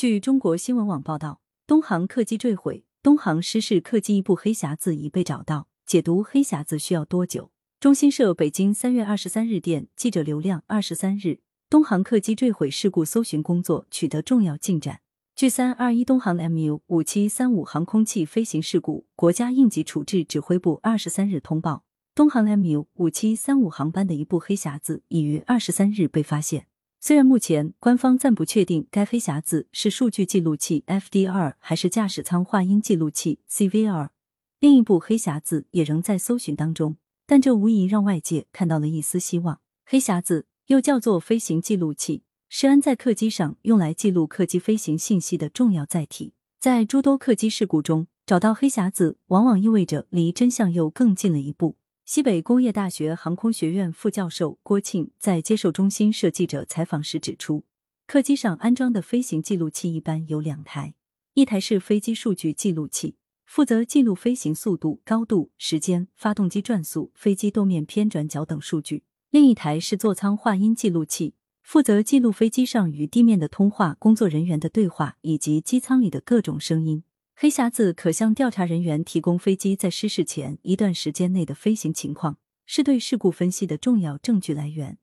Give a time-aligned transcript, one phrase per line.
[0.00, 7.50] 据中国新闻网报道，东航客机坠毁，东航失事客机一部黑匣子已被找到，解读黑匣子需要多久？
[7.78, 15.00] 中新社北京三月二十三日电，记者刘亮二十三日，东航客机坠毁事故搜寻工作取得重要进展。
[15.36, 21.84] 据三二一东航 MU 五七三五航空器飞行事故国家应急处置指挥部二十三日通报。
[22.14, 26.68] 东航 MU 五七三五航班的一部黑匣子已于二十三日被发现。
[27.02, 34.10] 虽然目前官方暂不确定该黑匣子是数据记录器 FDR 还是驾驶舱话音记录器 CVR，
[34.58, 39.60] 另一部黑匣子也仍在搜寻当中，但这无疑让外界看到了一丝希望。
[39.86, 46.34] 黑匣子又叫做飞行记录器，是安在客机上用来记录客机飞行信息的重要载体。
[46.58, 51.76] 在诸多客机事故中，找到黑匣子往往意味着离真相又更近了一步。
[52.12, 57.64] 西北工业大学航空学院副教授郭庆在接受中新社记者采访时指出，
[58.04, 60.94] 客机上安装的飞行记录器一般有两台，
[61.34, 63.14] 一台是飞机数据记录器，
[63.46, 77.04] 负责记录飞行速度、高度、时间、发动机转速、飞机舵面偏转角等数据；另一台是座舱话音记录器，负责记录飞机上与地面的通话、工作人员的对话以及机舱里的各种声音。
[77.42, 84.98] 黑匣子可向调查人员提供飞机在失事前一段时间内的飞行情况，是对事故分析的重要证据来源，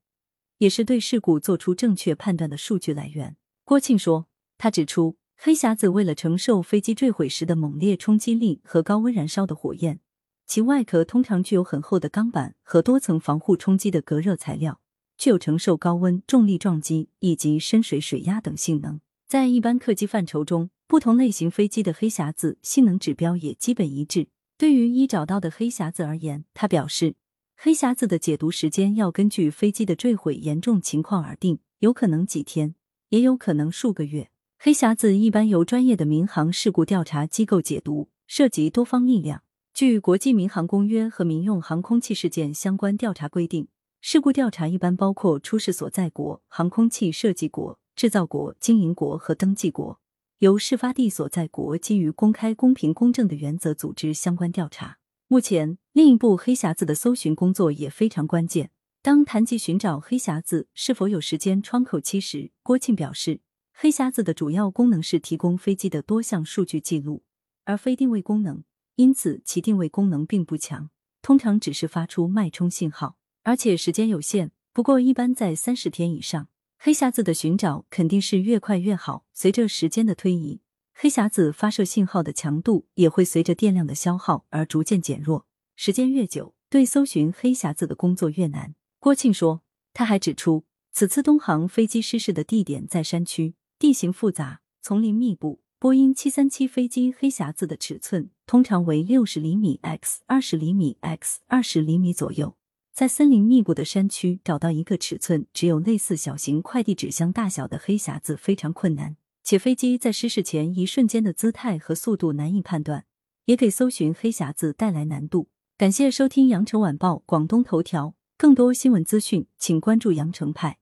[0.58, 3.36] 也是对事故做出正确判断的数据来源。
[3.64, 9.98] 郭庆说，他指出，黑匣子为了承受飞机坠毁时的猛烈冲击力和高温燃烧的火焰，
[10.46, 14.80] 其外壳通常具有很厚的钢板和多层防护冲击的隔热材料，
[15.16, 19.00] 具有承受高温、重力撞击以及深水水压等性能。
[19.26, 20.70] 在一般客机范畴中。
[20.88, 24.28] 不同类型飞机的黑匣子性能指标也基本一致。
[24.56, 27.14] 对于已找到的黑匣子而言，他表示，
[27.58, 32.74] 黑匣子的解读时间要根据飞机的坠毁严重情况而定，有可能几天，
[33.10, 34.30] 也有可能数个月。
[34.58, 39.42] 黑匣子一般由专业的民航事故调查机构解读，涉及多方力量。
[39.74, 43.68] 据国际民航公约和民用航空器事件相关调查规定，
[44.00, 50.00] 事故调查一般包括出事所在国、航空器设计国、制造国、经营国和登记国。
[50.38, 54.98] 由事发地所在国基于公开、公平、公正的原则组织相关调查。
[55.26, 58.70] 目前，另一部黑匣子的搜寻工作也非常关键。
[59.02, 63.40] 当谈及寻找黑匣子是否有时间窗口期时，郭庆表示，
[63.72, 67.24] 黑匣子的主要功能是提供飞机的多项数据记录，
[67.64, 68.62] 而非定位功能，
[68.94, 76.46] 因此其定位功能并不强，通常只是发出脉冲信号，而且时间有限，不过一般在三十天以上。
[76.80, 79.24] 黑匣子的寻找肯定是越快越好。
[79.34, 80.60] 随着时间的推移，
[80.94, 85.46] 黑匣子发射信号的强度也会随着电量的消耗而逐渐减弱。
[85.74, 88.76] 时间越久，对搜寻黑匣子的工作越难。
[89.00, 89.62] 郭庆说，
[89.92, 95.60] 他还指出，此次东航飞机失事的地点在山区，地形复杂，丛林密布。
[95.80, 102.57] 波音七三七飞机黑匣子的尺寸通常为六十厘米 x 二十厘米 x 二十厘米左右。
[102.98, 113.04] 在森林密布的山区找到一个尺寸只有类似小型快递纸箱大小的黑匣子非常困难，且飞机在失事前一瞬间的姿态和速度难以判断，
[113.44, 115.48] 也给搜寻黑匣子带来难度。
[115.76, 120.77] 感谢收听羊城晚报广东头条，更多新闻资讯，请关注羊城派。